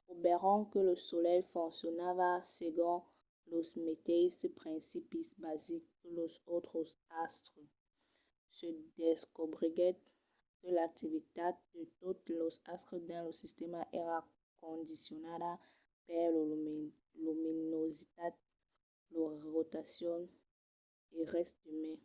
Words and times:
trobèron 0.00 0.58
que 0.70 0.78
lo 0.88 0.94
solelh 1.08 1.48
foncionava 1.56 2.28
segon 2.58 2.96
los 3.52 3.68
meteisses 3.86 4.52
principis 4.60 5.26
basics 5.44 5.90
que 5.98 6.08
los 6.18 6.32
autres 6.54 6.90
astres: 7.26 7.70
se 8.56 8.68
descobriguèt 9.04 9.96
que 10.58 10.68
l’activitat 10.76 11.54
de 11.74 11.82
totes 12.02 12.36
los 12.40 12.56
astres 12.74 13.02
dins 13.08 13.24
lo 13.26 13.32
sistèma 13.42 13.82
èra 14.02 14.18
condicionada 14.62 15.52
per 16.06 16.26
lor 16.34 16.50
luminositat 17.24 18.34
lor 19.14 19.32
rotacion 19.54 20.20
e 21.16 21.18
res 21.32 21.50
de 21.62 21.72
mai 21.80 21.98